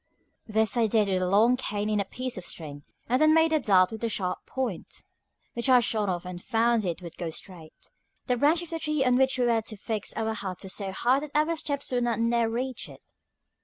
This 0.47 0.77
I 0.77 0.87
did 0.87 1.07
with 1.07 1.21
a 1.21 1.27
long 1.29 1.55
cane 1.57 1.87
and 1.87 2.01
a 2.01 2.05
piece 2.05 2.35
of 2.35 2.43
string, 2.43 2.81
and 3.07 3.21
then 3.21 3.35
made 3.35 3.53
a 3.53 3.59
dart 3.59 3.91
with 3.91 4.03
a 4.03 4.09
sharp 4.09 4.43
point, 4.47 5.03
which 5.53 5.69
I 5.69 5.79
shot 5.79 6.09
off 6.09 6.25
and 6.25 6.41
found 6.41 6.83
it 6.85 7.03
would 7.03 7.17
go 7.19 7.29
straight. 7.29 7.91
The 8.25 8.35
branch 8.35 8.63
of 8.63 8.71
the 8.71 8.79
tree 8.79 9.05
on 9.05 9.15
which 9.15 9.37
we 9.37 9.45
were 9.45 9.61
to 9.61 9.77
fix 9.77 10.11
our 10.15 10.33
hut 10.33 10.63
was 10.63 10.73
so 10.73 10.91
high 10.91 11.19
that 11.19 11.35
our 11.37 11.55
steps 11.55 11.91
would 11.91 12.03
not 12.03 12.17
near 12.19 12.49
reach 12.49 12.89
it. 12.89 13.03